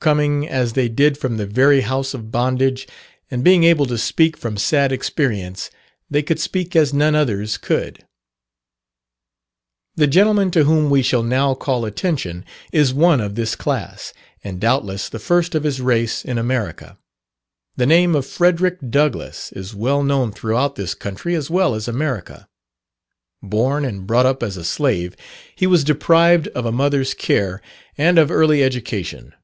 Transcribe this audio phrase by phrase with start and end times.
[0.00, 2.88] Coming as they did from the very house of bondage,
[3.30, 5.70] and being able to speak from sad experience,
[6.08, 8.06] they could speak as none others could.
[9.96, 14.58] The gentleman to whom we shall now call attention is one of this class, and
[14.58, 16.96] doubtless the first of his race in America.
[17.76, 22.48] The name of Frederick Douglass is well known throughout this country as well as America.
[23.42, 25.14] Born and brought up as a slave,
[25.54, 27.60] he was deprived of a mother's care
[27.98, 29.34] and of early education.